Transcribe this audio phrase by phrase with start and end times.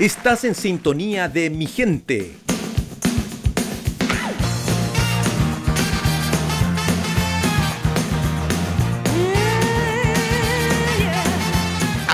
[0.00, 2.43] Estás en sintonía de mi gente.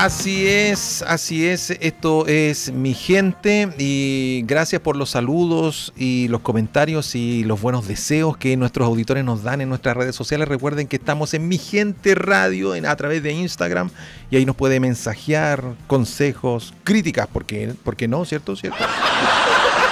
[0.01, 6.41] Así es, así es, esto es mi gente y gracias por los saludos y los
[6.41, 10.49] comentarios y los buenos deseos que nuestros auditores nos dan en nuestras redes sociales.
[10.49, 13.91] Recuerden que estamos en mi gente radio a través de Instagram
[14.31, 18.57] y ahí nos puede mensajear consejos, críticas, porque, porque no, ¿cierto?
[18.57, 18.83] ¿Cierto?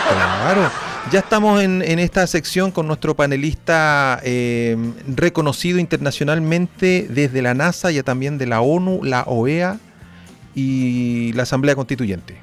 [0.09, 0.71] Claro.
[1.13, 4.75] Ya estamos en, esta sección con nuestro panelista eh,
[5.07, 9.79] reconocido internacionalmente desde la NASA y también de la ONU, la OEA,
[10.59, 12.37] y la Asamblea Constituyente.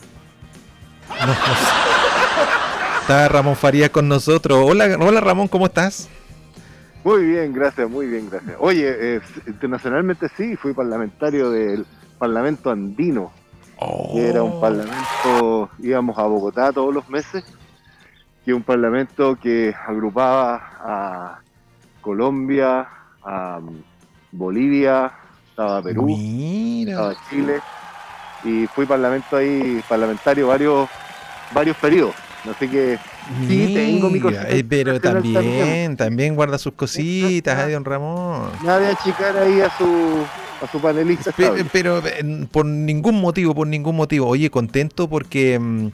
[3.01, 4.57] Está Ramón Faría con nosotros.
[4.63, 6.09] Hola, hola Ramón, ¿cómo estás?
[7.03, 8.55] Muy bien, gracias, muy bien, gracias.
[8.59, 11.85] Oye, internacionalmente sí, fui parlamentario del
[12.17, 13.33] Parlamento Andino,
[14.13, 14.61] que era un oh.
[14.61, 17.43] parlamento, íbamos a Bogotá todos los meses,
[18.45, 21.39] que un parlamento que agrupaba a
[22.01, 22.87] Colombia,
[23.23, 23.59] a
[24.31, 25.11] Bolivia,
[25.49, 27.59] estaba Perú, estaba Chile,
[28.45, 30.87] y fui parlamento ahí, parlamentario varios,
[31.51, 32.15] varios periodos.
[32.49, 32.99] Así que
[33.47, 34.47] sí, tengo mi cosita.
[34.49, 38.51] Eh, pero también, también, guarda sus cositas, ¿eh, don Ramón.
[38.63, 40.23] Nadie achicar ahí a su,
[40.61, 41.33] a su panelista.
[41.71, 42.03] Pero,
[42.51, 44.27] por ningún motivo, por ningún motivo.
[44.27, 45.87] Oye, contento porque mm,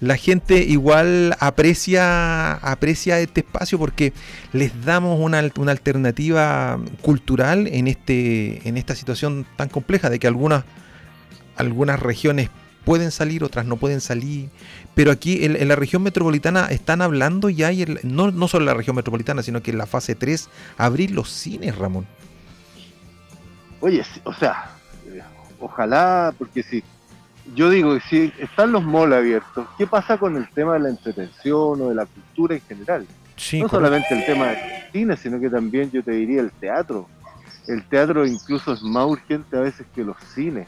[0.00, 4.12] la gente igual aprecia, aprecia este espacio porque
[4.52, 10.28] les damos una, una alternativa cultural en, este, en esta situación tan compleja de que
[10.28, 10.64] algunas
[11.56, 12.50] algunas regiones
[12.86, 14.48] pueden salir, otras no pueden salir.
[14.94, 18.74] Pero aquí en, la región metropolitana están hablando ya, y no, no solo en la
[18.74, 22.06] región metropolitana, sino que en la fase 3, abrir los cines, Ramón.
[23.80, 24.70] Oye, o sea,
[25.58, 26.82] ojalá, porque si
[27.54, 31.80] yo digo, si están los malls abiertos, ¿qué pasa con el tema de la entretención
[31.80, 33.06] o de la cultura en general?
[33.60, 34.58] no solamente el tema del
[34.92, 37.06] cine, sino que también yo te diría el teatro.
[37.66, 40.66] El teatro incluso es más urgente a veces que los cines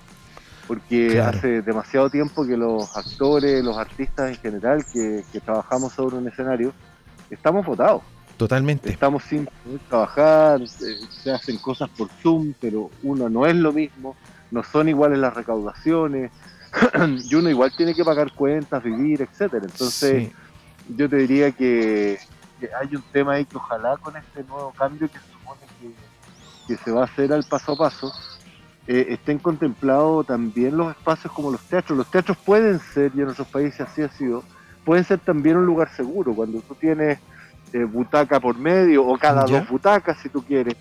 [0.68, 6.28] porque hace demasiado tiempo que los actores, los artistas en general que, trabajamos sobre un
[6.28, 6.74] escenario,
[7.30, 8.02] estamos votados.
[8.36, 8.90] Totalmente.
[8.90, 14.14] Estamos sin poder trabajar, se hacen cosas por Zoom, pero uno no es lo mismo,
[14.50, 16.30] no son iguales las recaudaciones,
[17.24, 19.64] y uno igual tiene que pagar cuentas, vivir, etcétera.
[19.64, 20.30] Entonces,
[20.94, 22.18] yo te diría que,
[22.78, 26.82] hay un tema ahí que ojalá con este nuevo cambio que se supone que, que
[26.82, 28.12] se va a hacer al paso a paso,
[28.90, 31.98] eh, estén contemplados también los espacios como los teatros.
[31.98, 34.42] Los teatros pueden ser, y en otros países así ha sido,
[34.82, 37.18] pueden ser también un lugar seguro, cuando tú tienes
[37.74, 40.74] eh, butaca por medio o cada dos butacas si tú quieres,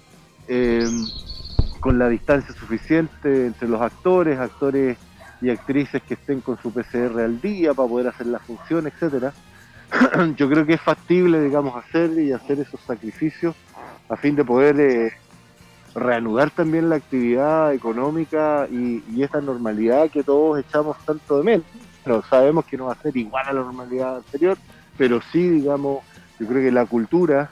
[0.47, 0.87] eh,
[1.81, 4.97] con la distancia suficiente entre los actores, actores
[5.41, 9.33] y actrices que estén con su PCR al día para poder hacer la función, etcétera.
[10.37, 13.53] Yo creo que es factible, digamos, hacer y hacer esos sacrificios
[14.07, 15.11] a fin de poder
[15.97, 21.65] reanudar también la actividad económica y, esta normalidad que todos echamos tanto de menos.
[22.03, 24.57] Pero sabemos que no va a ser igual a la normalidad anterior,
[24.97, 26.03] pero sí, digamos,
[26.39, 27.49] yo creo que la cultura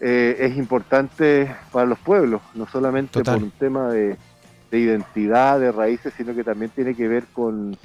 [0.00, 4.16] eh, es importante para los pueblos, no solamente por un tema de,
[4.70, 7.76] identidad, de raíces, sino que también tiene que ver con,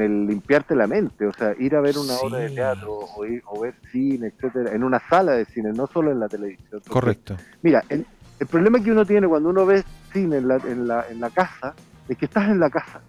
[0.00, 3.42] el limpiarte la mente, o sea, ir a ver una obra de teatro o, ir,
[3.46, 6.82] o ver cine, etcétera, en una sala de cine, no solo en la televisión.
[6.88, 7.36] Correcto.
[7.62, 8.04] Mira, en,
[8.38, 11.30] el problema que uno tiene cuando uno ve cine en la, en la, en la
[11.30, 11.74] casa
[12.08, 13.00] es que estás en la casa.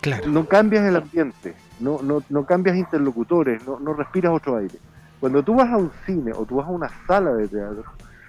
[0.00, 0.26] Claro.
[0.28, 4.74] No cambias el ambiente, no, no, no cambias interlocutores, no, no respiras otro aire.
[5.20, 7.84] Cuando tú vas a un cine o tú vas a una sala de teatro,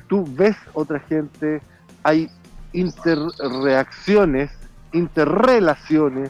[0.07, 1.61] tú ves otra gente,
[2.03, 2.29] hay
[2.73, 4.51] interreacciones,
[4.91, 6.29] interrelaciones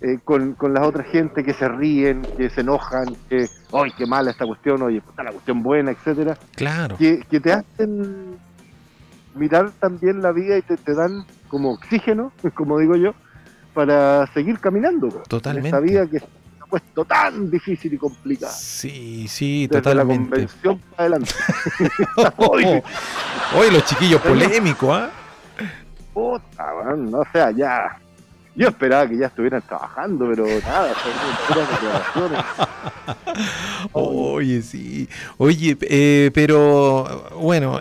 [0.00, 4.06] eh, con, con las otras gente que se ríen, que se enojan, que, ¡ay, qué
[4.06, 4.80] mala esta cuestión!
[4.82, 6.38] Oye, está la cuestión buena, etcétera.
[6.54, 6.96] Claro.
[6.96, 8.38] Que, que te hacen
[9.38, 13.14] mirar también la vida y te, te dan como oxígeno, como digo yo,
[13.74, 15.08] para seguir caminando.
[15.28, 15.68] Totalmente.
[15.68, 16.26] esta vida que se
[16.60, 18.52] ha puesto tan difícil y complicada.
[18.52, 20.24] Sí, sí, Desde totalmente.
[20.24, 21.34] la convención para adelante.
[23.56, 25.10] Hoy los chiquillos polémicos, ¿ah?
[26.12, 27.96] Puta, no sea, ya.
[28.58, 30.92] Yo esperaba que ya estuvieran trabajando, pero nada,
[33.92, 35.08] Oye, sí.
[35.36, 37.80] Oye, eh, pero bueno,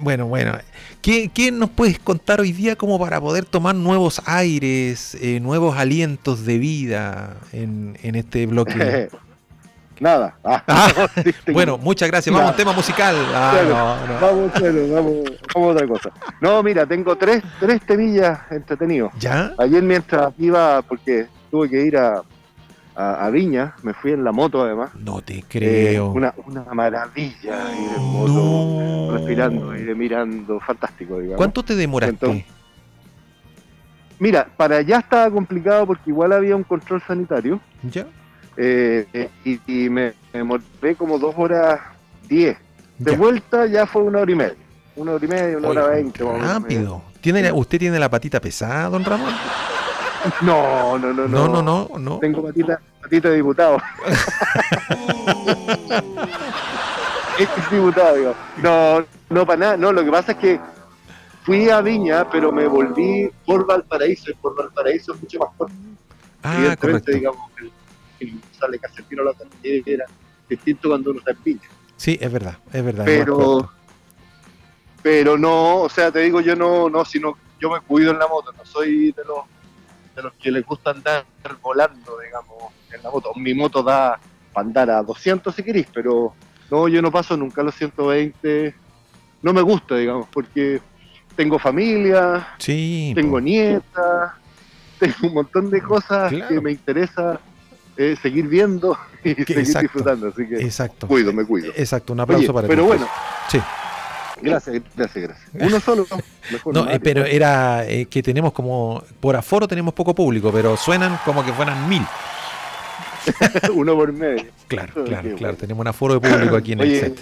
[0.00, 0.52] bueno, bueno.
[1.02, 6.44] ¿Qué, nos puedes contar hoy día como para poder tomar nuevos aires, eh, nuevos alientos
[6.44, 9.08] de vida en, este bloque?
[10.00, 10.36] Nada.
[10.44, 11.08] Ah, ah,
[11.52, 12.32] bueno, muchas gracias.
[12.32, 13.16] Vamos a un tema musical.
[13.34, 13.60] Ah,
[14.20, 15.16] vamos, vamos,
[15.54, 16.10] a otra cosa.
[16.40, 19.12] No, mira, tengo tres, tres temillas entretenidos.
[19.18, 19.52] ¿Ya?
[19.58, 22.22] Ayer mientras iba, porque tuve que ir a,
[22.98, 24.90] a, Viña, me fui en la moto además.
[24.96, 26.10] No te creo.
[26.10, 31.36] una, una, maravilla ir en moto, respirando, ir mirando, fantástico, digamos.
[31.36, 32.44] ¿Cuánto te demoraste?
[34.18, 37.60] mira, para allá estaba complicado porque igual había un control sanitario.
[37.84, 38.04] ¿Ya?
[38.56, 41.78] Eh, y, me, me como dos horas
[42.28, 42.56] diez.
[42.98, 44.56] De vuelta ya fue una hora y media.
[44.96, 46.24] Una hora y media, una hora veinte.
[46.24, 47.04] Rápido.
[47.20, 49.32] ¿Tiene, ¿Usted tiene la patita pesada, don Ramón?
[50.42, 51.48] No, no, no, no.
[51.48, 52.18] No, no, no.
[52.18, 53.80] Tengo patita, patita de diputado.
[57.38, 58.34] es diputado, digo.
[58.62, 59.76] No, no para nada.
[59.76, 60.60] No, lo que pasa es que
[61.42, 64.30] fui a Viña, pero me volví por Valparaíso.
[64.30, 65.74] Y por Valparaíso es mucho más corto.
[66.42, 67.12] Ah, correcto.
[67.12, 67.72] digamos, el,
[68.20, 69.32] el sale Casetino la
[69.62, 70.06] era
[70.48, 71.68] distinto cuando uno está en Viña.
[71.96, 73.04] Sí, es verdad, es verdad.
[73.04, 73.70] Pero,
[75.02, 78.28] pero no, o sea, te digo, yo no, no, sino yo me cuido en la
[78.28, 79.38] moto, no soy de los
[80.18, 81.24] de los que les gusta andar
[81.62, 83.32] volando, digamos, en la moto.
[83.36, 84.18] Mi moto da
[84.52, 86.34] para andar a 200 si queréis, pero
[86.70, 88.74] no, yo no paso nunca a los 120.
[89.42, 90.80] No me gusta, digamos, porque
[91.36, 94.36] tengo familia, sí, tengo nieta,
[94.98, 97.38] tengo un montón de cosas que me interesa
[97.96, 100.28] eh, seguir viendo y seguir disfrutando.
[100.28, 101.06] Así que exacto.
[101.06, 101.72] cuido, me cuido.
[101.76, 102.88] Exacto, un aplauso para pero ti.
[102.88, 103.12] Pero bueno,
[103.48, 103.60] sí.
[104.42, 105.50] Gracias, gracias, gracias.
[105.54, 106.06] Uno solo,
[106.52, 106.90] mejor no.
[106.90, 111.44] Eh, pero era eh, que tenemos como, por aforo tenemos poco público, pero suenan como
[111.44, 112.02] que fueran mil.
[113.74, 114.46] Uno por medio.
[114.68, 115.56] Claro, claro, claro.
[115.56, 117.18] Tenemos un aforo de público aquí en el set.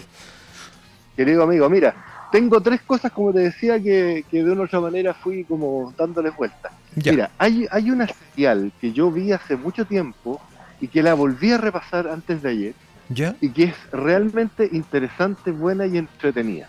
[1.16, 4.80] Querido amigo, mira, tengo tres cosas, como te decía, que, que de una u otra
[4.80, 6.72] manera fui como dándoles vueltas.
[6.94, 10.40] Mira, hay, hay una serial que yo vi hace mucho tiempo
[10.80, 12.74] y que la volví a repasar antes de ayer.
[13.08, 13.36] ¿Ya?
[13.40, 16.68] Y que es realmente interesante, buena y entretenida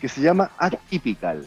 [0.00, 1.46] que se llama Atypical.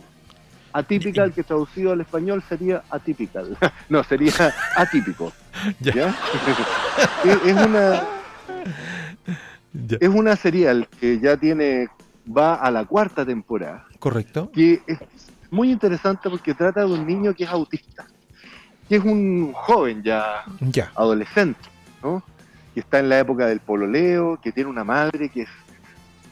[0.74, 3.58] Atypical, que traducido al español sería atypical.
[3.90, 5.32] no, sería atípico.
[5.80, 6.16] ¿Ya?
[7.24, 8.04] es, una.
[10.00, 11.88] Es una serial que ya tiene.
[12.26, 13.86] va a la cuarta temporada.
[14.00, 14.52] Correcto.
[14.52, 15.00] Que es
[15.50, 18.06] muy interesante porque trata de un niño que es autista.
[18.88, 20.92] Que es un joven ya, ya.
[20.96, 21.62] adolescente,
[22.04, 22.24] ¿no?
[22.74, 25.50] Que está en la época del pololeo, que tiene una madre que es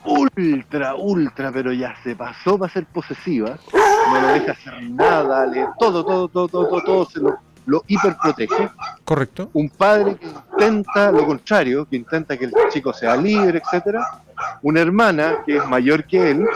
[0.05, 5.67] ultra, ultra, pero ya se pasó para ser posesiva, no lo deja hacer nada, le,
[5.77, 8.69] todo, todo, todo, todo, todo, se lo, lo hiperprotege.
[9.05, 9.49] Correcto.
[9.53, 14.21] Un padre que intenta lo contrario, que intenta que el chico sea libre, etcétera.
[14.61, 16.47] Una hermana que es mayor que él,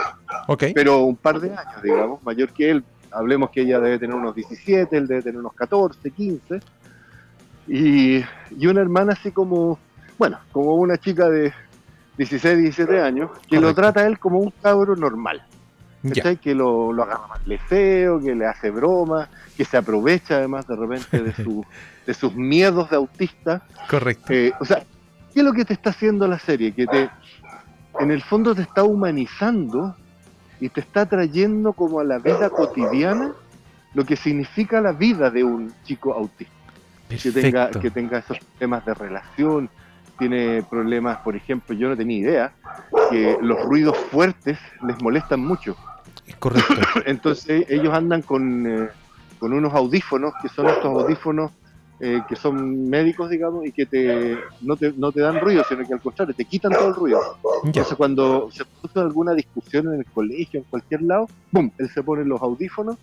[0.46, 0.72] okay.
[0.72, 2.84] pero un par de años, digamos, mayor que él.
[3.12, 6.60] Hablemos que ella debe tener unos 17, él debe tener unos 14, 15.
[7.68, 9.78] Y, y una hermana así como,
[10.18, 11.52] bueno, como una chica de
[12.16, 15.42] 16, 17 años, que lo trata él como un cabro normal.
[16.42, 20.76] Que lo, lo agarra más feo, que le hace broma, que se aprovecha además de
[20.76, 21.64] repente de, su,
[22.06, 23.62] de sus miedos de autista.
[23.88, 24.32] Correcto.
[24.32, 24.84] Eh, o sea,
[25.32, 26.72] ¿qué es lo que te está haciendo la serie?
[26.72, 27.08] Que te,
[28.00, 29.96] en el fondo te está humanizando
[30.60, 33.32] y te está trayendo como a la vida cotidiana
[33.94, 36.52] lo que significa la vida de un chico autista.
[37.08, 39.70] Que tenga, que tenga esos temas de relación,
[40.18, 42.52] tiene problemas, por ejemplo, yo no tenía idea,
[43.10, 45.76] que los ruidos fuertes les molestan mucho.
[46.38, 46.74] Correcto.
[47.06, 48.88] Entonces ellos andan con, eh,
[49.38, 51.50] con unos audífonos, que son estos audífonos
[52.00, 55.86] eh, que son médicos, digamos, y que te no, te no te dan ruido, sino
[55.86, 57.20] que al contrario, te quitan todo el ruido.
[57.64, 61.70] Entonces cuando se produce alguna discusión en el colegio, en cualquier lado, ¡bum!
[61.78, 62.96] Él se pone los audífonos,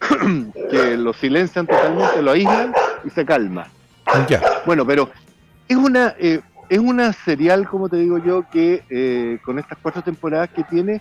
[0.70, 2.72] que lo silencian totalmente, lo aíslan
[3.04, 3.66] y se calma.
[4.28, 4.40] Ya.
[4.64, 5.10] Bueno, pero
[5.68, 10.02] es una, eh, es una serial, como te digo yo, que eh, con estas cuatro
[10.02, 11.00] temporadas que tiene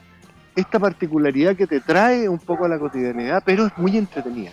[0.56, 4.51] esta particularidad que te trae un poco a la cotidianidad, pero es muy entretenida.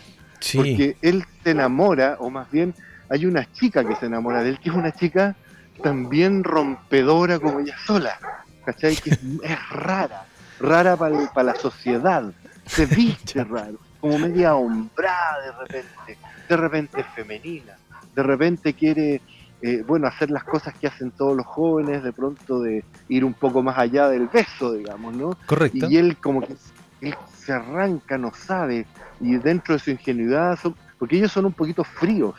[0.55, 2.75] Porque él se enamora, o más bien
[3.09, 5.35] hay una chica que se enamora de él, que es una chica
[5.83, 8.19] también rompedora como ella sola,
[8.65, 8.97] ¿cachai?
[8.97, 9.19] Que es,
[9.71, 10.25] rara,
[10.61, 12.33] rara para la sociedad,
[12.67, 17.77] se viste raro, como media hombrada de repente, de repente femenina,
[18.15, 19.21] de repente quiere
[19.61, 23.35] eh, bueno, hacer las cosas que hacen todos los jóvenes, de pronto de ir un
[23.35, 25.37] poco más allá del beso, digamos, ¿no?
[25.47, 25.89] Correcto.
[25.91, 26.55] Y él como que
[27.01, 28.87] él se arranca, no sabe,
[29.21, 30.59] y dentro de su ingenuidad,
[30.99, 32.37] porque ellos son un poquito fríos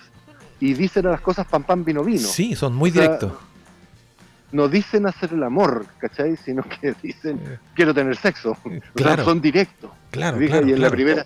[0.59, 2.27] y dicen a las cosas pam pam vino vino.
[2.27, 3.33] Sí, son muy directos.
[4.51, 6.37] no dicen hacer el amor, ¿cachai?
[6.37, 7.59] Sino que dicen eh.
[7.75, 8.57] quiero tener sexo.
[8.95, 9.23] Claro.
[9.25, 9.91] son directos.
[10.11, 11.25] Claro, y en la primera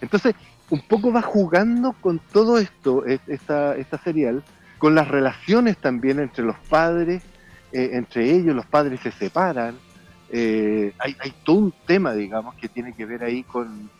[0.00, 0.34] Entonces,
[0.70, 4.42] un poco va jugando con todo esto, esta, esta serial,
[4.78, 7.22] con las relaciones también entre los padres,
[7.72, 9.76] eh, entre ellos los padres se separan.
[10.30, 13.90] Eh, hay, hay, todo un tema, digamos, que tiene que ver ahí con,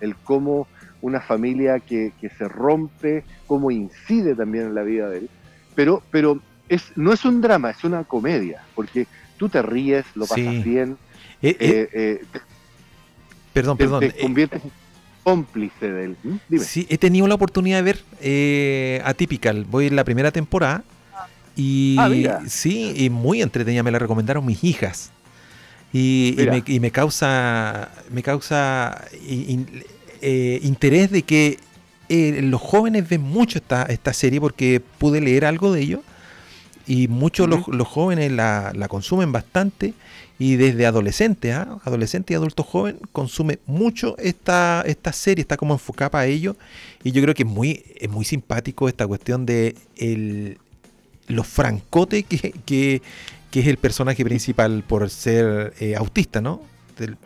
[0.00, 0.66] el, cómo
[1.00, 5.30] una familia que, se rompe, cómo incide también en la vida de él.
[5.74, 10.26] pero, pero es, no es un drama, es una comedia, porque tú te ríes, lo
[10.26, 10.96] pasas bien.
[11.42, 12.24] Eh, eh,
[13.52, 14.00] perdón, perdón.
[14.00, 14.62] Te conviertes
[15.22, 16.16] cómplice de él.
[16.48, 16.64] Dime.
[16.64, 19.64] Sí, he tenido la oportunidad de ver eh, Atypical.
[19.64, 20.84] Voy en la primera temporada.
[21.56, 25.10] Y ah, sí, y muy entretenida, me la recomendaron mis hijas.
[25.92, 26.36] Y,
[26.80, 31.58] me, causa, me causa eh, interés de que
[32.08, 36.02] eh, los jóvenes ven mucho esta, esta serie porque pude leer algo de ello
[36.86, 39.94] y muchos los, jóvenes la, la, consumen bastante
[40.40, 41.76] y desde adolescente, ¿ah?
[41.84, 46.56] adolescente y adulto joven, consume mucho esta, esta serie, está como enfocada para ello.
[47.04, 50.56] Y yo creo que es muy, es muy simpático esta cuestión de el,
[51.28, 53.02] los francotes que, que,
[53.52, 56.62] es el personaje principal por ser eh, autista, ¿no?
[56.96, 57.18] Del,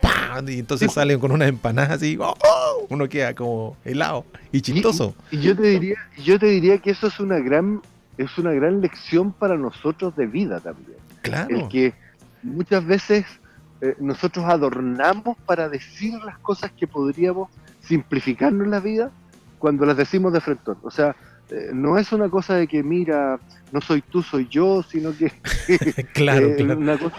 [0.49, 2.35] y entonces salen con unas empanadas así, ¡oh!
[2.37, 2.85] ¡oh!
[2.89, 5.15] uno queda como helado y chistoso.
[5.31, 7.81] Y, yo te diría, yo te diría que eso es una gran,
[8.17, 10.97] es una gran lección para nosotros de vida también.
[11.21, 11.55] Claro.
[11.55, 12.04] El que
[12.45, 13.25] muchas veces
[13.81, 17.49] eh, nosotros adornamos para decir las cosas que podríamos
[17.81, 19.11] simplificarnos la vida
[19.59, 20.71] cuando las decimos de frente.
[20.81, 21.15] O sea,
[21.49, 23.39] eh, no es una cosa de que, mira,
[23.71, 25.29] no soy tú, soy yo, sino que.
[26.13, 26.79] claro, eh, claro.
[26.79, 27.15] Una cosa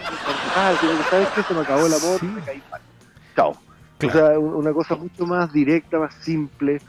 [0.81, 1.43] sino que, ¿sabes qué?
[1.43, 2.81] Se me acabó el amor, me caí mal.
[3.35, 3.57] Chao.
[4.03, 6.79] O sea, una cosa mucho más directa, más simple.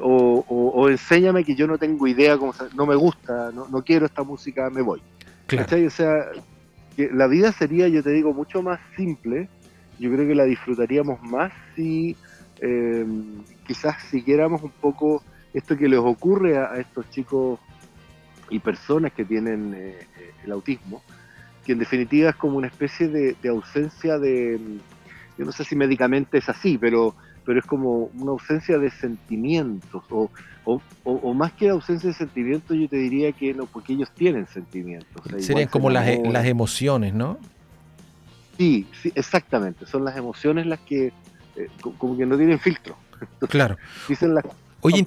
[0.00, 4.06] o, o, enséñame que yo no tengo idea, cómo, no me gusta, no, no quiero
[4.06, 5.02] esta música, me voy.
[5.46, 5.86] Claro.
[5.86, 6.24] O sea,
[6.96, 9.48] la vida sería, yo te digo, mucho más simple.
[9.98, 12.16] Yo creo que la disfrutaríamos más si
[12.60, 15.22] em, quizás siguiéramos un poco
[15.54, 17.58] esto que les ocurre a, estos chicos
[18.50, 21.02] y personas que tienen eh, eh, el autismo,
[21.64, 24.60] que en definitiva es como una especie de, de ausencia de,
[25.38, 27.14] yo no sé si médicamente es así, pero
[27.46, 30.30] pero es como una ausencia de sentimientos, o,
[30.66, 35.22] o, más que ausencia de sentimientos, yo te diría que no, porque ellos tienen sentimientos.
[35.38, 37.38] Serían como las, e, las, emociones, ¿no?
[38.58, 41.12] Sí, sí, exactamente, son las emociones las que,
[41.56, 41.68] eh,
[41.98, 42.96] como que no tienen filtro.
[43.48, 43.76] claro.
[44.08, 44.44] Dicen las
[44.82, 45.04] Oye,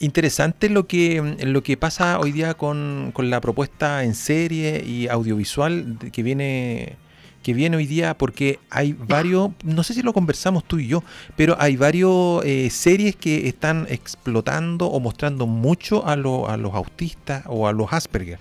[0.00, 5.06] interesante lo que, lo que pasa hoy día con, con, la propuesta en serie y
[5.06, 6.96] audiovisual que viene
[7.42, 11.02] que viene hoy día porque hay varios, no sé si lo conversamos tú y yo,
[11.36, 17.44] pero hay varios eh, series que están explotando o mostrando mucho a, a los autistas
[17.46, 18.38] o a los Asperger.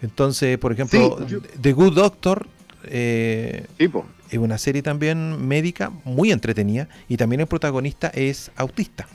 [0.00, 1.18] Entonces, por ejemplo,
[1.60, 2.46] The Good Doctor
[2.84, 3.66] eh,
[4.30, 9.06] es una serie también médica muy entretenida y también el protagonista es autista.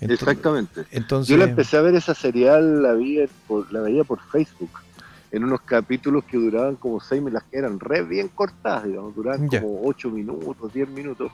[0.00, 0.84] Exactamente.
[0.92, 4.70] Entonces, yo la empecé a ver esa serial, la, vi por, la veía por Facebook
[5.32, 9.46] en unos capítulos que duraban como seis las que eran re bien cortadas, digamos, duraban
[9.48, 11.30] como ocho minutos, diez minutos.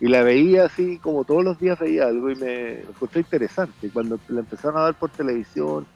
[0.00, 3.88] Y la veía así, como todos los días veía algo y me encontré interesante.
[3.90, 5.86] Cuando la empezaron a dar por televisión,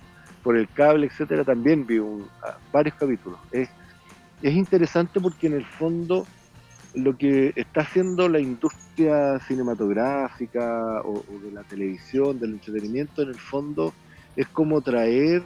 [0.42, 2.26] por el cable, etcétera, también vi un,
[2.72, 3.38] varios capítulos.
[3.50, 3.68] Es,
[4.42, 6.26] es interesante porque en el fondo
[6.94, 13.28] lo que está haciendo la industria cinematográfica o, o, de la televisión, del entretenimiento, en
[13.28, 13.92] el fondo
[14.34, 15.42] es como traer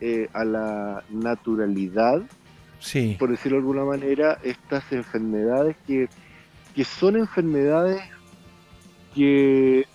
[0.00, 2.22] eh, a la naturalidad,
[2.78, 3.16] sí.
[3.18, 6.08] por decirlo de alguna manera, estas enfermedades que,
[6.74, 8.00] que son enfermedades
[9.14, 9.86] que,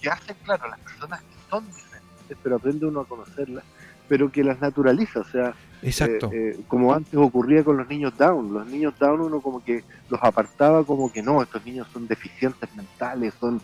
[0.00, 3.64] que hacen claro a las personas que son diferentes, pero aprende uno a conocerlas,
[4.08, 6.30] pero que las naturaliza, o sea, Exacto.
[6.32, 9.82] Eh, eh, como antes ocurría con los niños Down, los niños Down uno como que
[10.10, 13.60] los apartaba como que no, estos niños son deficientes mentales, son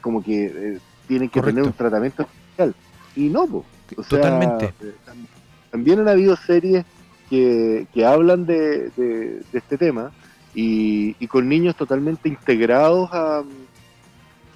[0.00, 2.74] como que tienen que tener un tratamiento especial.
[3.16, 4.66] Y no, pues Totalmente.
[4.80, 4.94] Eh,
[5.70, 6.84] también han habido series
[7.28, 10.10] que, hablan de, este tema
[10.54, 13.42] y, con niños totalmente integrados a,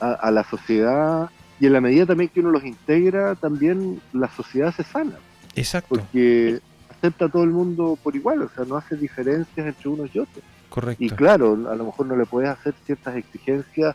[0.01, 4.75] a, la sociedad y en la medida también que uno los integra, también la sociedad
[4.75, 5.17] se sana.
[5.55, 5.95] Exacto.
[5.95, 6.61] Porque
[6.91, 10.19] acepta a todo el mundo por igual, o sea, no hace diferencias entre unos y
[10.19, 10.45] otros.
[10.69, 11.05] Correcto.
[11.05, 13.95] Y claro, a lo mejor no le puedes hacer ciertas exigencias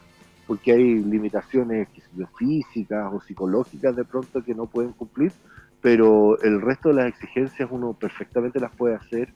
[0.50, 1.88] porque hay limitaciones
[2.36, 5.32] físicas o psicológicas de pronto que no pueden cumplir,
[5.80, 9.32] pero el resto de las exigencias uno perfectamente las puede hacer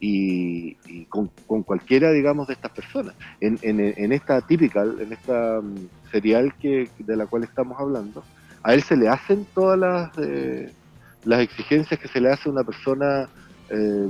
[0.00, 0.76] y,
[1.10, 1.28] con,
[1.62, 3.14] cualquiera, digamos, de estas personas.
[3.38, 8.24] En, en, esta típica, en esta mm, serial que, de la cual estamos hablando,
[8.62, 10.72] a él se le hacen todas las, eh,
[11.26, 13.28] las exigencias que se le hace a una persona
[13.68, 14.08] eh,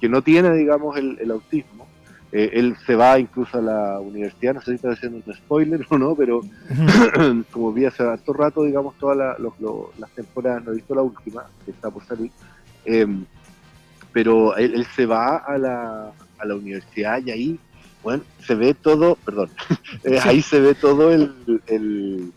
[0.00, 1.87] que no tiene, digamos, el autismo
[2.30, 5.86] eh, él se va incluso a la universidad, no sé si está haciendo un spoiler
[5.88, 6.42] o no, pero
[7.50, 11.70] como vi hace harto rato, digamos, todas las temporadas, no he visto la última, que
[11.70, 12.30] está por salir,
[12.84, 13.24] em,
[14.12, 17.60] pero él, se va a la, a la universidad y ahí,
[18.02, 19.50] bueno, se ve todo, perdón,
[20.04, 22.32] eh, ahí se ve todo el, el,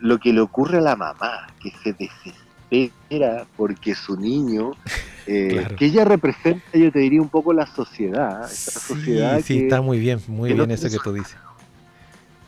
[0.00, 4.72] lo que le ocurre a la mamá, que se desespera desespera porque su niño,
[5.26, 9.58] eh, que ella representa, yo te diría un poco la sociedad, esta Sí, sociedad sí,
[9.58, 11.36] que, está muy bien, muy que no bien eso que tú dices.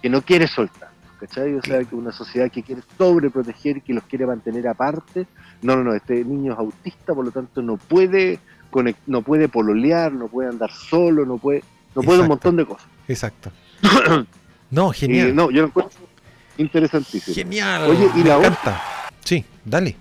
[0.02, 0.88] que no quiere soltar.
[1.20, 1.52] ¿Cachai?
[1.56, 5.26] O sea, que una sociedad que quiere sobreproteger, que los quiere mantener aparte.
[5.62, 8.38] No, no, no, este niño es autista, por lo tanto no puede
[8.70, 11.64] conec- no puede pololear, no puede andar solo, no puede,
[11.96, 12.86] no puede un montón de cosas.
[13.08, 13.50] Exacto.
[14.70, 15.34] No, Y, genial.
[15.34, 15.98] no, yo lo encuentro
[16.58, 17.34] interesantísimo.
[17.34, 17.84] Genial.
[17.88, 18.48] Oye, ¿y me la otra?
[18.50, 18.82] encanta.
[19.24, 19.96] Sí, dale.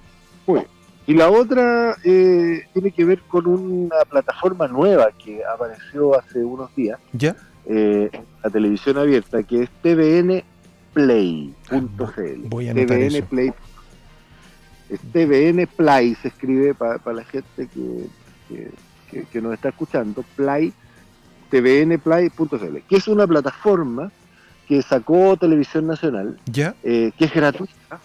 [0.47, 0.67] Muy bien.
[1.05, 6.73] Y la otra eh, tiene que ver con una plataforma nueva que apareció hace unos
[6.75, 7.35] días ¿Ya?
[7.65, 8.09] eh,
[8.43, 11.53] la televisión abierta, que es tvnplay.cl.
[12.49, 12.73] Voy a.
[13.29, 13.53] Play.
[14.89, 18.07] Es TVN Play, se escribe para la gente que,
[18.47, 18.71] que,
[19.11, 20.73] que- que nos está escuchando, Play,
[21.49, 24.11] tvnplay.cl, que es una plataforma
[24.67, 26.75] que sacó Televisión Nacional, ¿Ya?
[26.83, 27.99] eh, que es gratuita.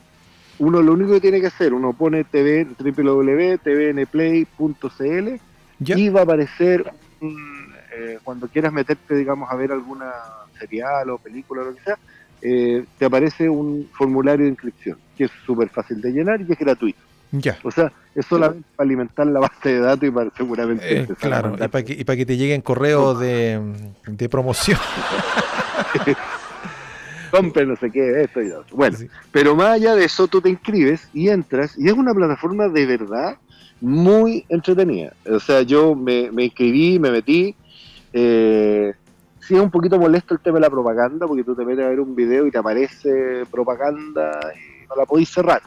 [0.63, 5.41] Uno lo único que tiene que hacer, uno pone TV, www.tvnplay.cl
[5.81, 10.13] y va a aparecer un, eh, cuando quieras meterte, digamos, a ver alguna
[10.57, 11.99] serial o película o lo que sea,
[12.41, 16.59] eh, te aparece un formulario de inscripción que es súper fácil de llenar y es
[16.59, 17.01] gratuito.
[17.33, 17.59] Ya.
[17.65, 21.57] O sea, es solamente para alimentar la base de datos y para seguramente Eh, claro,
[21.57, 23.61] y para que, y pa' que te lleguen correos de,
[24.07, 24.79] de promoción.
[27.33, 28.77] compre no sé qué, esto y lo otro.
[28.77, 29.09] Bueno, Sí.
[29.33, 32.87] pero más allá de eso, tú te inscribes y entras, y es una plataforma de
[32.87, 33.37] verdad
[33.81, 35.13] muy entretenida.
[35.29, 37.57] O sea, yo me, me inscribí, me metí.
[38.13, 38.93] Eh,
[39.41, 41.89] sí, es un poquito molesto el tema de la propaganda, porque tú te metes a
[41.89, 45.63] ver un video y te aparece propaganda y no la podéis cerrar.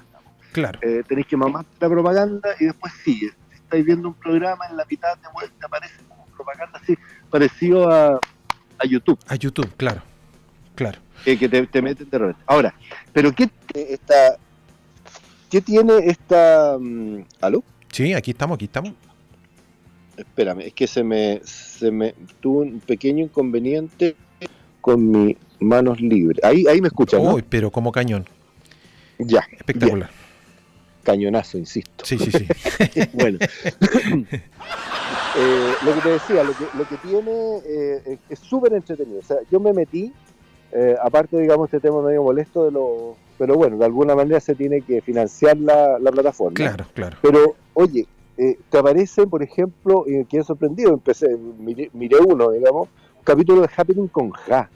[0.53, 0.79] Claro.
[0.81, 3.33] Eh, tenéis que mamar la propaganda y después sigues.
[3.49, 6.95] Si estáis viendo un programa, en la mitad de vuelta aparece como propaganda así,
[7.29, 8.13] parecido a,
[8.79, 10.01] a YouTube A YouTube, claro.
[10.75, 10.99] Claro.
[11.23, 12.41] que, que te, te meten de repente.
[12.45, 12.73] Ahora,
[13.13, 14.37] pero ¿qué, tiene esta,
[15.49, 16.77] ¿qué tiene esta...
[16.79, 17.63] mm, ¿Aló?
[17.91, 18.93] Sí, aquí estamos, aquí estamos.
[20.17, 24.15] Espérame, es que se me, se me tuve un pequeño inconveniente
[24.81, 26.41] con mis manos libres.
[26.43, 27.33] Ahí, ahí me escuchan, ¿no?
[27.35, 28.25] Uy, pero como cañón.
[29.17, 30.09] Ya, Espectacular.
[31.03, 32.05] cañonazo, insisto.
[32.05, 32.47] Sí, sí, sí.
[33.13, 33.39] bueno.
[35.37, 39.19] Eh, lo que te decía, lo que, lo que tiene eh, es- es súper entretenido.
[39.19, 40.13] O sea, yo me metí,
[40.75, 43.15] eh, aparte, digamos, este tema medio molesto de lo...
[43.37, 46.53] Pero bueno, de alguna manera se tiene que financiar la, la plataforma.
[46.55, 47.17] Claro, claro.
[47.21, 48.05] Pero, oye,
[48.37, 53.61] eh, te aparece, por ejemplo, y quedé sorprendido, empecé, miré, miré uno, digamos, un capítulo
[53.61, 54.69] de Happening con Ja.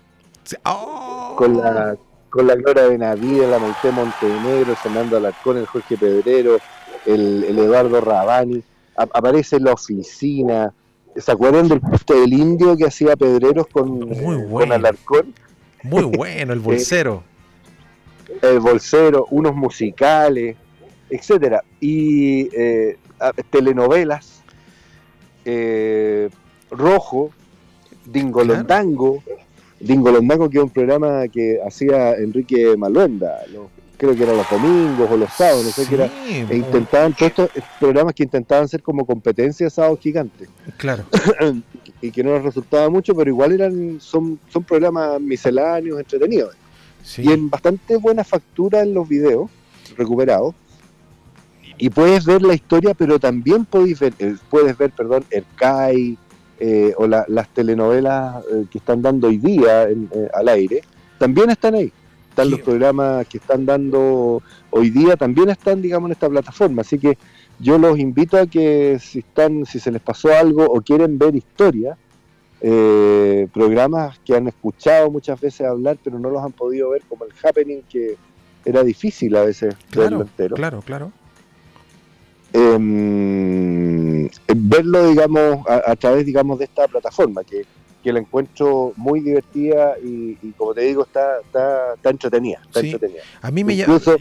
[0.65, 1.35] ¡Oh!
[1.37, 1.95] con la
[2.29, 6.57] con la Gloria Benavides, la Maite Montenegro, el Fernando Alarcón, el Jorge Pedrero,
[7.05, 8.61] el, el Eduardo Rabani,
[8.97, 10.71] A- aparece en la oficina.
[11.15, 14.75] ¿Se acuerdan del, del indio que hacía Pedreros con, eh, con bueno.
[14.75, 15.33] Alarcón?
[15.83, 17.23] Muy bueno el bolsero.
[18.41, 20.55] el bolsero, unos musicales,
[21.09, 22.97] etcétera, y eh,
[23.49, 24.41] telenovelas,
[25.45, 26.29] eh,
[26.69, 27.31] Rojo,
[28.05, 29.23] Dingolondango,
[29.79, 33.43] Dingolondango que es un programa que hacía Enrique Maluenda,
[33.97, 37.13] creo que era los domingos o los sábados, no sé qué era, Sí, e intentaban,
[37.13, 41.03] todos estos programas que intentaban ser como competencia de sábados gigantes, Claro.
[42.01, 46.55] y que no les resultaba mucho, pero igual eran son, son programas misceláneos, entretenidos
[47.03, 47.23] Sí.
[47.25, 49.49] y en bastante buena factura en los videos
[49.97, 50.53] recuperados
[51.77, 56.17] y puedes ver la historia pero también puedes ver eh, puedes ver perdón Ercai
[56.59, 60.81] eh, o la- las telenovelas eh, que están dando hoy día en- eh, al aire
[61.17, 61.91] también están ahí
[62.29, 62.51] están Sí.
[62.51, 67.17] los programas que están dando hoy día también están digamos en esta plataforma así que
[67.59, 71.35] yo los invito a que si están si se les pasó algo o quieren ver
[71.35, 71.97] historia
[72.61, 77.25] eh, programas que han escuchado muchas veces hablar pero no los han podido ver como
[77.25, 78.15] el happening que
[78.65, 81.11] era difícil a veces verlo Claro, entero claro, claro.
[82.51, 87.63] Em, verlo digamos a, a través digamos de esta plataforma que,
[88.03, 92.81] que la encuentro muy divertida y, y como te digo está está, está entretenida está
[92.81, 92.87] Sí.
[92.91, 93.95] entretenida A mí me llama.
[93.95, 94.17] Incluso-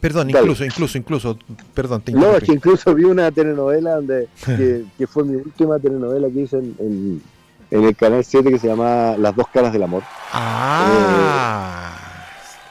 [0.00, 0.40] Perdón, Dale.
[0.40, 1.38] incluso, incluso, incluso.
[1.74, 5.78] Perdón, te no es que incluso vi una telenovela donde que, que fue mi última
[5.78, 7.22] telenovela que hice en, en,
[7.70, 10.02] en el canal 7 que se llama Las dos caras del amor
[10.32, 11.92] Ah,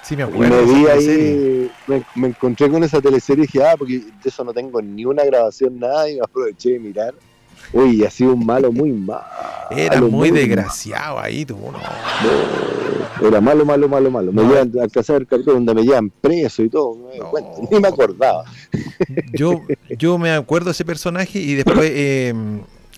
[0.04, 0.56] sí me Y acuerdo.
[0.66, 4.44] me vi ahí, me, me encontré con esa teleserie y dije, ah, porque de eso
[4.44, 7.14] no tengo ni una grabación, nada, y me aproveché de mirar.
[7.74, 9.22] Uy, ha sido un malo muy malo.
[9.72, 11.56] Era muy desgraciado ahí, tú.
[11.58, 13.28] No.
[13.28, 14.32] Era malo, malo, malo, malo.
[14.32, 14.50] Me No.
[14.50, 16.96] llevan a alcanzar el capítulo donde me llevan preso y todo.
[16.96, 17.30] me No.
[17.30, 18.46] cuento, ni me acordaba.
[19.34, 19.62] Yo,
[19.98, 22.34] yo me acuerdo de ese personaje y después eh,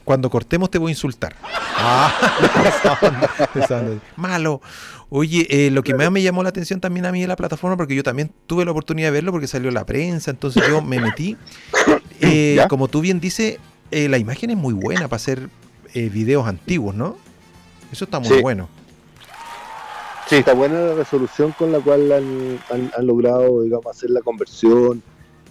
[0.03, 1.35] Cuando cortemos te voy a insultar.
[1.43, 2.11] Ah,
[4.15, 4.61] Malo.
[5.09, 7.75] Oye, eh, lo que más me llamó la atención también a mí de la plataforma,
[7.75, 10.99] porque yo también tuve la oportunidad de verlo porque salió la prensa, entonces yo me
[10.99, 11.35] metí.
[12.23, 13.57] Eh, como tú bien dices,
[13.91, 15.49] eh, la imagen es muy buena para hacer
[15.93, 17.17] videos antiguos, ¿no?
[17.91, 18.69] Eso está muy bueno.
[20.31, 25.03] Sí, está buena la resolución con la cual han, logrado, digamos, hacer la conversión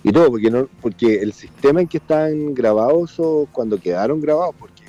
[0.03, 4.55] y todo, porque no, porque el sistema en que están grabados o cuando quedaron grabados,
[4.59, 4.85] porque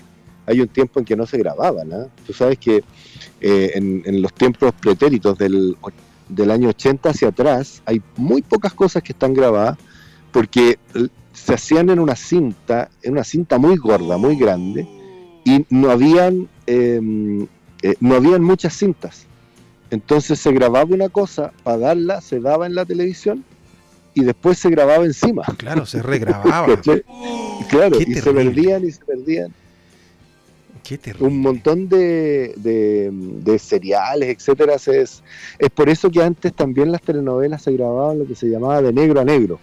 [0.46, 2.10] hay un tiempo en que no se grababan, ¿no?
[2.26, 2.86] Tú sabes que
[3.42, 5.76] eh, en, los tiempos pretéritos del,
[6.30, 9.78] del año 80 hacia atrás hay muy pocas cosas que están grabadas
[10.32, 10.80] porque
[11.34, 14.88] se hacían en una cinta, en una cinta muy gorda, muy grande,
[15.46, 17.48] y no habían, em,
[17.82, 19.26] eh, no habían muchas cintas.
[19.90, 23.44] Entonces se grababa una cosa para darla, se daba en la televisión
[24.14, 25.44] y después se grababa encima.
[25.58, 26.80] Claro, se regrababa.
[27.70, 29.54] claro, y se perdían y se perdían.
[30.84, 31.28] Qué terrible.
[31.28, 34.76] Un montón de, de, seriales, etcétera.
[34.76, 35.22] Es,
[35.60, 38.92] es por eso que antes también las telenovelas se grababan lo que se llamaba de
[38.92, 39.60] negro a negro.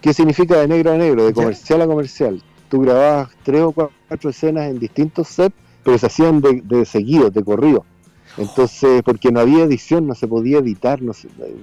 [0.00, 1.26] ¿Qué significa de negro a negro?
[1.26, 2.42] De comercial a comercial.
[2.68, 7.30] Tú grababas tres o cuatro escenas en distintos sets, pero se hacían de, de seguido,
[7.30, 7.84] de corrido.
[8.38, 11.12] Entonces, porque no había edición, no se podía editar, no,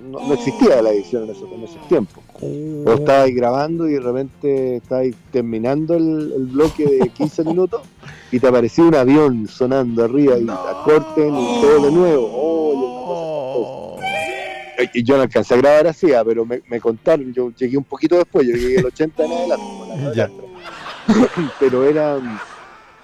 [0.10, 2.22] no, existía la edición en esos, tiempos.
[2.42, 2.48] O
[2.86, 2.94] oh.
[2.94, 7.82] estabais grabando y de repente estabais terminando el, bloque de 15 minutos
[8.32, 10.52] y te aparecía un avión sonando arriba y te
[10.84, 12.45] corten y todo de nuevo.
[14.94, 18.18] Y yo no alcancé a grabar así, ah, pero me, contaron, yo llegué un poquito
[18.18, 20.34] después, yo llegué el 80 en adelante.
[21.60, 22.18] pero era,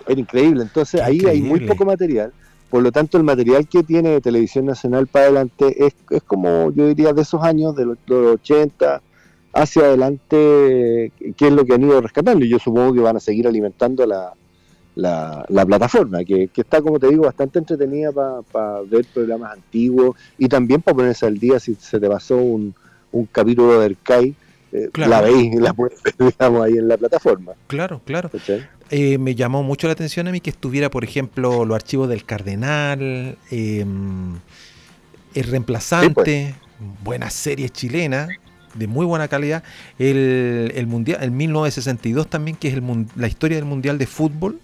[0.07, 2.33] era increíble, entonces ahí hay muy poco material
[2.71, 6.87] por lo tanto, el material que tiene Televisión Nacional para adelante es, es como, yo
[6.87, 9.01] diría, de esos años, de los, 80
[9.51, 12.45] hacia adelante, que es lo que han ido rescatando.
[12.45, 14.31] Y yo supongo que van a seguir alimentando la,
[14.95, 18.11] la, plataforma, que, está, como te digo, bastante entretenida
[18.51, 22.73] para ver programas antiguos y también para ponerse al día si se te pasó un,
[23.11, 24.35] un capítulo del CAI.
[24.73, 27.53] Eh, la veis, la puedes ver, digamos, ahí en la plataforma.
[27.67, 28.29] Claro, claro.
[28.89, 32.23] Eh, me llamó mucho la atención a mí que estuviera, por ejemplo, los archivos del
[32.23, 34.35] Cardenal, em,
[35.33, 38.27] El Reemplazante, buenas buena serie chilena,
[38.73, 39.63] de muy buena calidad.
[39.99, 42.83] El, el Mundial, el 1962 también, que es el,
[43.15, 44.59] la historia del Mundial de Fútbol,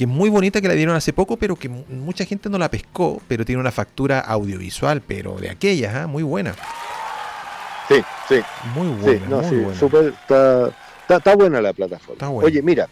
[0.00, 2.70] que es muy bonita, que la dieron hace poco, pero que mucha gente no la
[2.70, 6.06] pescó, pero tiene una factura audiovisual, pero de aquellas, ¿ah?
[6.06, 6.54] muy buena.
[7.86, 8.40] Sí, sí.
[8.74, 9.42] Muy buena.
[9.42, 10.72] muy buena.
[11.06, 12.30] está, buena la plataforma.
[12.30, 12.88] Oye, mira,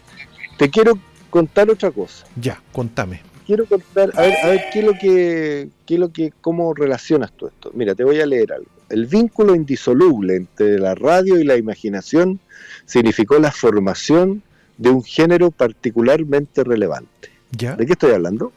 [0.59, 0.99] te quiero
[1.31, 2.27] contar otra cosa.
[2.35, 3.23] Ya, contame.
[3.47, 6.75] Quiero contar, a ver, a ver qué es lo que, qué es lo que, cómo
[6.75, 7.71] relacionas tú esto.
[7.73, 8.69] Mira, te voy a leer algo.
[8.87, 12.39] El vínculo indisoluble entre la radio y la imaginación
[12.85, 14.43] significó la formación
[14.79, 17.29] de un género particularmente relevante.
[17.51, 17.75] ¿Ya?
[17.75, 18.53] ¿De qué estoy hablando?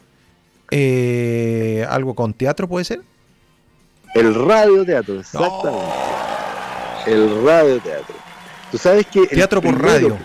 [0.71, 3.03] Eh, ¿Algo con teatro puede ser?
[4.15, 5.87] El radioteatro, exactamente.
[7.07, 8.15] El radioteatro.
[8.71, 9.27] Tú sabes que...
[9.27, 10.17] Teatro por radio.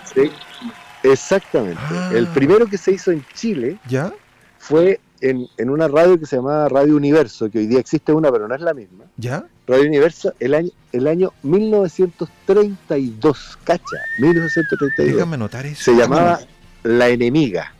[1.03, 1.81] Exactamente.
[2.13, 2.33] El ah.
[2.33, 4.13] primero que se hizo en Chile ¿Ya?
[4.59, 8.47] fue en, una radio que se llamaba Radio Universo, que hoy día existe una, pero
[8.47, 9.05] no es la misma.
[9.17, 9.45] ¿Ya?
[9.67, 15.15] Radio Universo, el año, el año 1932, cacha, 1932.
[15.15, 15.83] Déjame notar eso.
[15.83, 16.39] Se llamaba
[16.83, 17.73] La Enemiga.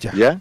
[0.00, 0.40] Ya.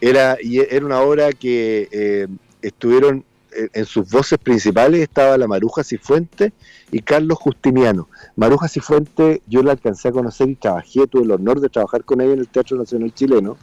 [0.00, 2.26] Era, y era una obra que eh,
[2.62, 3.24] estuvieron
[3.72, 6.52] en sus voces principales estaba la Maruja Cifuente
[6.90, 8.08] y Carlos Justiniano.
[8.36, 12.20] Maruja Cifuente yo la alcancé a conocer y trabajé, tuve el honor de trabajar con
[12.20, 13.56] ella en el Teatro Nacional Chileno.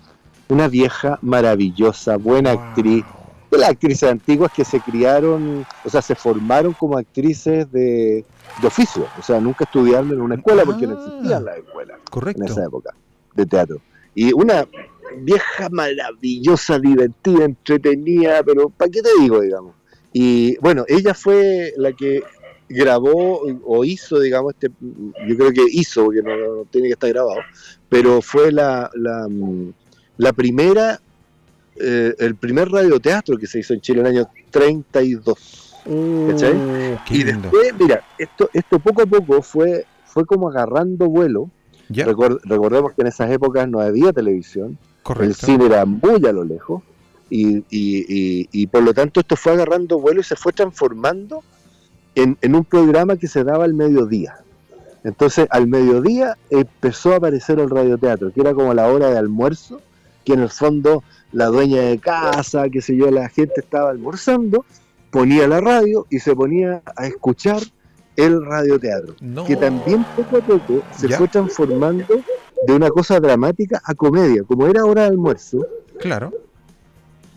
[0.54, 3.04] Una vieja maravillosa, buena actriz,
[3.50, 8.24] de las actrices antiguas que se criaron, o sea, se formaron como actrices de,
[8.63, 12.44] oficio, o sea, nunca estudiaron en una escuela porque no existían las escuelas correcto.
[12.44, 12.94] en esa época
[13.34, 13.82] de teatro.
[14.13, 14.68] Y una
[15.18, 19.74] vieja maravillosa, divertida, entretenida, pero ¿para qué te digo, digamos?
[20.13, 22.22] Y bueno, ella fue la que
[22.70, 24.70] grabó o hizo, digamos, este,
[25.28, 27.42] yo creo que hizo, porque no, tiene que estar grabado,
[27.89, 29.28] pero fue la, la,
[30.34, 30.99] primera,
[31.76, 35.73] eh, el primer radioteatro que se hizo en Chile en el año 32.
[35.86, 36.32] Uh,
[37.10, 41.49] y después, mira, esto, esto poco a poco fue, fue como agarrando vuelo.
[41.89, 44.78] recordemos que en esas épocas no había televisión,
[45.19, 46.82] el cine era muy a lo lejos
[47.30, 51.43] y, y, por lo tanto esto fue agarrando vuelo y se fue transformando
[52.15, 54.38] en, un programa que se daba al mediodía.
[55.04, 59.82] Entonces al mediodía empezó a aparecer el radioteatro, que era como la hora de almuerzo,
[60.24, 64.66] que en el fondo la dueña de casa, qué sé yo, la gente estaba almorzando,
[65.12, 67.62] ponía la radio y se ponía a escuchar
[68.16, 69.16] el radioteatro,
[69.48, 72.06] que también poco a poco se fue transformando
[72.68, 74.44] de una cosa dramática a comedia.
[74.44, 75.66] Como era hora de almuerzo,
[76.00, 76.32] Claro.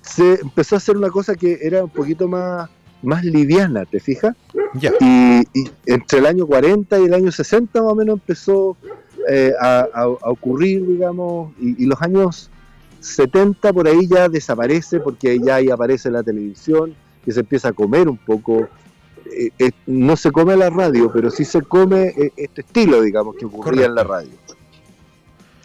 [0.02, 2.68] se empezó a hacer una cosa que era un poquito más,
[3.02, 4.34] más liviana, ¿te fijas?
[4.74, 4.92] Ya.
[5.00, 8.76] Y, y entre el año 40 y el año 60 más o menos empezó
[9.28, 12.50] eh, a, a- a ocurrir, digamos, y, y los años
[13.00, 17.72] 70 por ahí ya desaparece porque ya ahí aparece la televisión, que se empieza a
[17.72, 18.68] comer un poco.
[19.32, 23.34] eh, eh, no se come la radio, pero sí se come eh, este estilo, digamos,
[23.36, 24.30] que ocurría en la radio.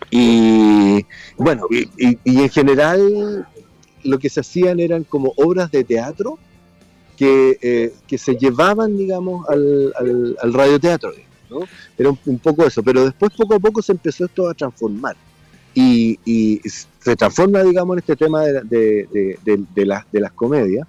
[0.09, 1.05] Y
[1.37, 3.47] bueno, y, y- y en general
[4.03, 6.37] lo que se hacían eran como obras de teatro
[7.17, 11.11] que, eh, que se llevaban, digamos, al, al, al radioteatro.
[11.49, 11.59] ¿no?
[11.97, 15.15] Era un, un poco eso, pero después poco a poco se empezó esto a transformar.
[15.73, 20.31] Y, y se transforma, digamos, en este tema de, de, de, de- las, de las
[20.33, 20.87] comedias.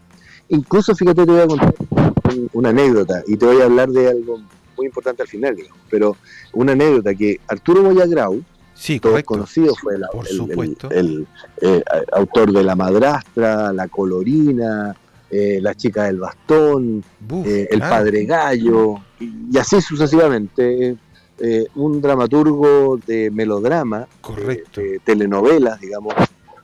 [0.49, 4.09] Incluso, fíjate, te voy a contar un- una anécdota y te voy a hablar de
[4.09, 4.39] algo
[4.77, 6.17] muy importante al final, digamos, pero
[6.55, 8.43] una anécdota que Arturo Boyagrau,
[8.75, 9.35] Sí, todos correcto.
[9.35, 10.91] conocidos, fue el, Por el- el- supuesto.
[10.91, 11.27] el,
[11.61, 14.97] eh, autor de La Madrastra, La Colorina,
[15.31, 17.95] eh, La Chica del Bastón, Buf, eh, El claro.
[17.97, 20.97] Padre Gallo, y así sucesivamente.
[21.45, 24.81] Eh, un dramaturgo de melodrama, Correcto.
[24.81, 26.15] de telenovelas, digamos,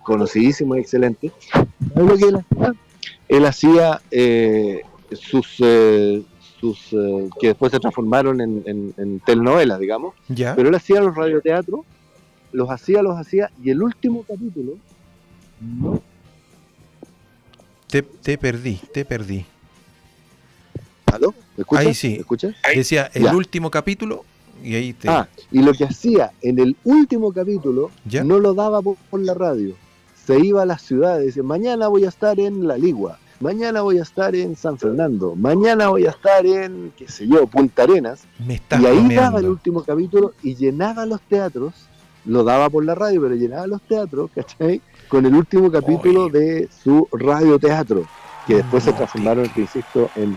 [0.02, 1.32] conocidísimo y excelente.
[1.94, 2.74] ¿Sabes lo que él hacía?
[3.28, 6.22] Él hacía eh, sus, eh,
[6.60, 10.54] sus eh, que después se transformaron en, en- en telenovelas, digamos, Ya.
[10.54, 11.80] pero él hacía los radioteatros,
[12.52, 14.74] los hacía, los hacía, y el último capítulo
[15.60, 16.00] no
[17.88, 19.44] Te, te perdí, te perdí.
[21.06, 21.34] ¿Aló?
[21.56, 21.86] ¿Me escuchas?
[21.86, 22.08] Ahí sí.
[22.10, 22.54] ¿Me escuchas?
[22.74, 23.34] Decía el Ya.
[23.34, 24.24] último capítulo
[24.62, 25.08] y ahí te.
[25.08, 28.24] Ah, y lo que hacía en el último capítulo ¿Ya?
[28.24, 29.74] no lo daba por, por la radio.
[30.26, 33.98] Se iba a las ciudades, decía, mañana voy a estar en La Ligua, mañana voy
[33.98, 38.24] a estar en San Fernando, mañana voy a estar en, qué sé yo, Punta Arenas.
[38.46, 39.22] Me estás y ahí bromeando.
[39.22, 41.72] daba el último capítulo y llenaba los teatros,
[42.26, 44.82] lo daba por la radio, pero llenaba los teatros, ¿cachai?
[45.08, 48.04] Con el último capítulo de su radioteatro,
[48.46, 50.36] que después se No, transformaron, te insisto, en...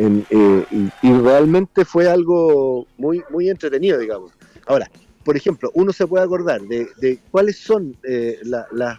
[0.00, 4.32] en, eh, y, y realmente fue algo muy, muy entretenido, digamos.
[4.66, 4.90] Ahora,
[5.24, 8.98] por ejemplo, uno se puede acordar de, de cuáles son eh, la- la-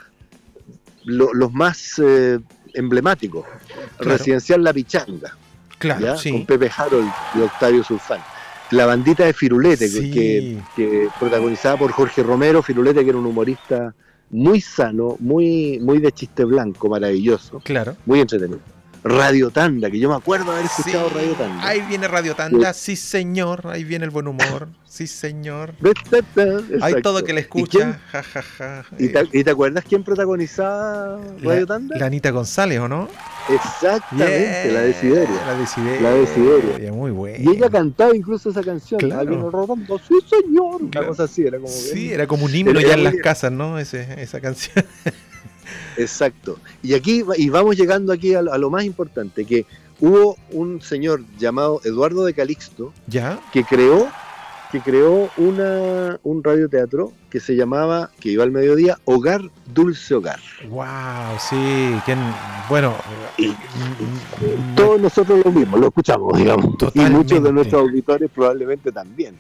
[1.06, 2.40] lo- los más eh,
[2.74, 3.46] emblemáticos.
[3.98, 4.18] Claro.
[4.18, 5.36] Residencial La Pichanga,
[5.80, 6.18] Claro, ¿ya?
[6.18, 6.32] sí.
[6.32, 8.22] con Pepe Harold y Octavio Sulfán.
[8.72, 10.12] La bandita de Firulete, que- Sí.
[10.12, 13.94] que, que protagonizada por Jorge Romero, Firulete que era un humorista
[14.30, 17.98] muy sano, muy, muy de chiste blanco, maravilloso, Claro.
[18.06, 18.60] muy entretenido.
[19.04, 21.68] Radio Tanda, que yo me acuerdo haber escuchado Sí, Radio Tanda.
[21.68, 25.74] Ahí viene Radio Tanda, sí señor, ahí viene el buen humor, sí señor.
[26.82, 28.86] Hay todo que le ¿Y escucha, ja, ja, ja.
[29.00, 31.98] ¿Y te, Eh, y te acuerdas quién protagonizaba Radio la, Tanda?
[31.98, 33.08] la Anita González, ¿o no?
[33.50, 35.46] Exactamente, la de Bien, Sideria.
[35.48, 36.02] La de Sideria.
[36.02, 36.12] La
[36.80, 36.92] de.
[36.92, 37.38] Muy buena.
[37.40, 39.00] Y ella cantaba incluso esa canción.
[39.00, 39.50] Claro.
[39.50, 40.82] Rodando, sí señor.
[40.82, 41.08] Una Claro.
[41.08, 43.24] cosa así, era como Sí, bien- era como un himno ya en las bien.
[43.24, 43.80] casas, ¿no?
[43.80, 44.86] Ese, esa canción.
[45.98, 46.58] Exacto.
[46.84, 49.66] Y aquí y vamos llegando aquí a, lo- a lo más importante, que
[50.00, 53.40] hubo un señor llamado Eduardo de Calixto ¿Ya?
[53.54, 54.08] que creó
[54.72, 59.42] que creó una, un radioteatro que se llamaba, que iba al mediodía, Hogar
[59.74, 60.40] Dulce Hogar.
[60.70, 60.86] Wow,
[61.50, 61.94] sí.
[62.70, 62.96] Bueno,
[63.38, 66.74] Y- mm, mm, Todos nosotros lo mismo, lo escuchamos, digamos.
[66.94, 69.36] Y muchos de nuestros auditores probablemente también.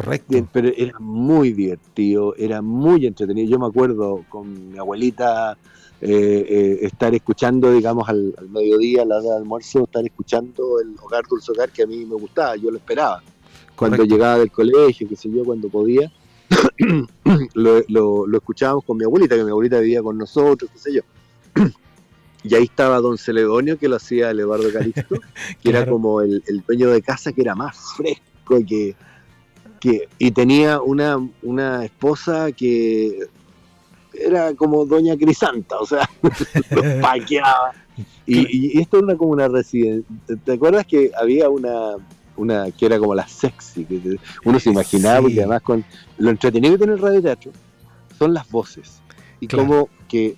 [0.00, 0.48] Correcto.
[0.52, 3.48] Pero era muy divertido, era muy entretenido.
[3.50, 5.56] Yo me acuerdo con mi abuelita
[6.00, 10.80] eh, eh, estar escuchando, digamos, al, al mediodía, a la hora de almuerzo, estar escuchando
[10.80, 13.22] el Hogar Dulce Hogar que a mí me gustaba, yo lo esperaba.
[13.74, 14.14] Cuando Correcto.
[14.14, 16.10] llegaba del colegio, qué sé yo, cuando podía,
[17.54, 20.94] lo, lo- lo escuchábamos con mi abuelita, que mi abuelita vivía con nosotros, qué sé
[20.94, 21.02] yo.
[22.42, 25.16] Y ahí estaba don Celedonio, que lo hacía el Eduardo Calixto,
[25.62, 28.96] que era como el, el dueño de casa que era más fresco y que,
[29.90, 33.26] que y tenía una, una esposa que
[34.12, 36.08] era como doña Crisanta, o sea,
[36.70, 37.72] los paqueaba.
[38.26, 40.04] Y, y esto era como una residencia.
[40.44, 41.92] ¿Te acuerdas que había una,
[42.36, 43.84] una que era como la sexy?
[43.84, 45.22] Que uno se imaginaba, Sí.
[45.24, 45.84] porque además con
[46.18, 47.52] lo entretenido que tiene el radioteatro
[48.18, 49.00] son las voces.
[49.40, 49.66] Y Claro.
[49.66, 50.36] como que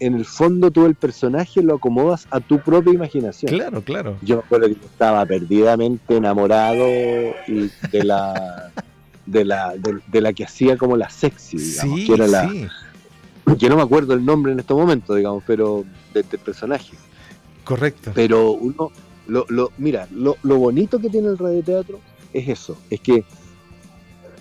[0.00, 3.52] en el fondo tú el personaje lo acomodas a tu propia imaginación.
[3.52, 4.16] Claro, claro.
[4.22, 6.84] Yo me acuerdo que yo estaba perdidamente enamorado
[7.46, 8.72] y de la
[9.30, 12.48] de la de, de la que hacía como la sexy, digamos, Sí, que era la
[12.48, 12.66] sí,
[13.58, 16.96] que no me acuerdo el nombre en estos momentos, digamos, pero de- del personaje.
[17.64, 18.12] correcto.
[18.14, 18.90] Pero uno
[19.26, 22.00] lo, lo mira, lo, lo bonito que tiene el radioteatro
[22.32, 23.24] es eso, es que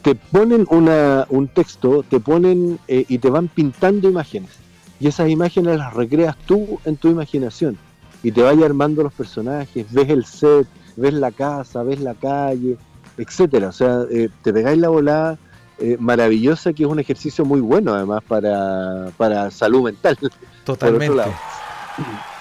[0.01, 4.51] te ponen una, un texto, te ponen eh, y te van pintando imágenes.
[4.99, 7.77] Y esas imágenes las recreas tú en tu imaginación.
[8.23, 12.77] Y te vaya armando los personajes, ves el set, ves la casa, ves la calle,
[13.17, 13.69] etcétera.
[13.69, 15.37] O sea, eh, te pegáis la volada
[15.79, 20.17] eh, maravillosa, que es un ejercicio muy bueno además para, para salud mental.
[20.63, 21.23] Totalmente.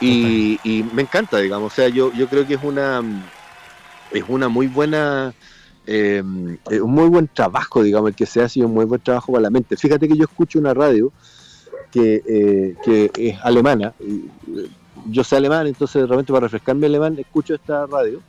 [0.00, 3.02] Y, y, me encanta, digamos, o sea, yo, yo creo que es una,
[4.10, 5.34] es una muy buena...
[5.88, 9.42] Eh, un muy buen trabajo, digamos, el que se hace un muy buen trabajo para
[9.42, 9.76] la mente.
[9.76, 11.12] Fíjate que yo escucho una radio
[11.92, 13.94] que, eh, que es alemana,
[15.06, 18.20] yo sé alemán, entonces de repente para refrescarme alemán escucho esta radio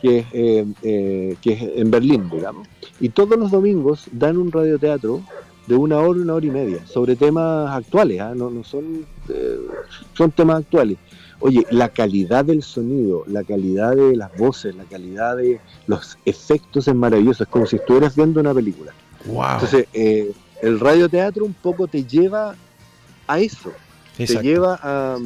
[0.00, 2.66] que es, eh, eh, que es en Berlín, digamos.
[3.00, 5.22] Y todos los domingos dan un radioteatro
[5.66, 8.32] de una hora, una hora y media, sobre temas actuales, ¿ah?
[8.34, 9.58] no, no son, eh,
[10.14, 10.98] son temas actuales.
[11.40, 16.88] Oye, la calidad del sonido, la calidad de las voces, la calidad de los efectos
[16.88, 18.92] es maravilloso, es como si estuvieras viendo una película.
[19.26, 19.44] Wow.
[19.52, 22.56] Entonces, el radioteatro un poco te lleva
[23.28, 23.70] a eso,
[24.16, 25.16] te lleva a,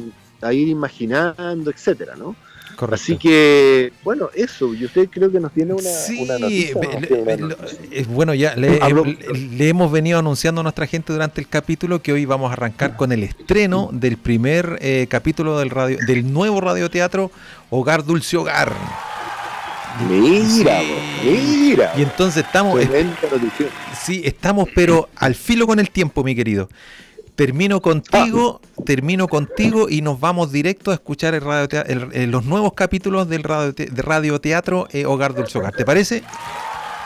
[0.41, 2.35] a ir imaginando, etcétera, ¿no?
[2.75, 2.95] Correcto.
[2.95, 6.75] Así que, bueno, eso, y usted creo que nos tiene una, sí, noticia.
[7.91, 12.13] es bueno, ya le, le, hemos venido anunciando a nuestra gente durante el capítulo que
[12.13, 16.61] hoy vamos a arrancar con el estreno del primer eh, capítulo del radio, del nuevo
[16.61, 17.31] radioteatro
[17.69, 18.73] Hogar Dulce Hogar.
[20.09, 20.81] Mira,
[21.23, 21.93] mira.
[21.95, 22.81] Y entonces estamos.
[24.03, 26.69] sí, estamos, pero al filo con el tiempo, mi querido.
[27.35, 31.67] Termino contigo, termino contigo y nos vamos directo a escuchar el radio
[32.27, 35.73] los nuevos capítulos del radio de radioteatro eh, Hogar Dulce Hogar.
[35.75, 36.23] ¿Te parece?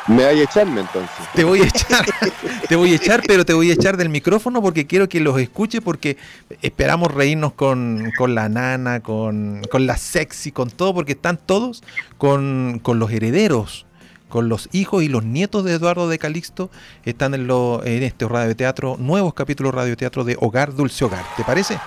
[0.08, 1.16] Me voy a echarme entonces.
[1.34, 2.06] Te voy a echar,
[2.70, 5.40] te voy a echar, pero te voy a echar del micrófono porque quiero que los
[5.40, 6.18] escuche porque
[6.62, 11.84] esperamos reírnos con, la nana, con, con, la sexy, con todo, porque están todos
[12.18, 13.87] con, con los herederos
[14.30, 16.70] con los hijos y los nietos de Eduardo de Calixto
[17.06, 21.26] están en, lo, en este radioteatro, nuevos capítulos radioteatro de Hogar Dulce Hogar.
[21.36, 21.78] ¿Te parece?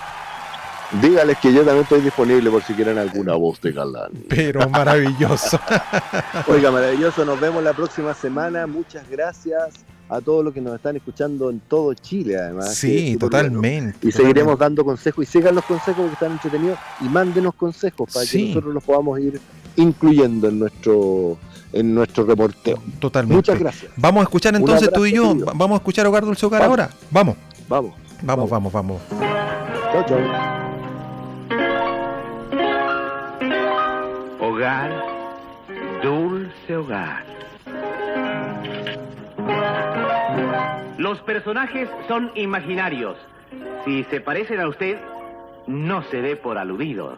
[1.01, 4.11] Dígales que yo también estoy disponible por si quieren alguna voz de galán.
[4.27, 5.59] Pero maravilloso.
[6.47, 7.23] Oiga, maravilloso.
[7.23, 8.67] Nos vemos la próxima semana.
[8.67, 12.75] Muchas gracias a todos los que nos están escuchando en todo Chile, además.
[12.75, 14.05] Sí, totalmente.
[14.05, 18.25] Y seguiremos dando consejos y sigan los consejos porque están entretenidos y mándenos consejos para
[18.25, 19.39] que nosotros los podamos ir
[19.77, 21.37] incluyendo en nuestro
[21.73, 22.77] en nuestro reporteo.
[22.99, 23.35] Totalmente.
[23.35, 23.91] Muchas gracias.
[23.95, 25.35] Vamos a escuchar entonces tú y yo.
[25.45, 26.89] Vamos a escuchar Hogar Dulce Hogar ahora.
[27.09, 27.35] Vamos.
[27.67, 27.93] Vamos.
[28.23, 29.01] Vamos, vamos, vamos.
[29.91, 30.19] Chao, chao.
[34.39, 34.91] Hogar,
[36.03, 37.25] dulce hogar.
[40.97, 43.17] Los personajes son imaginarios.
[43.85, 44.99] Si se parecen a usted,
[45.65, 47.17] no se dé por aludido.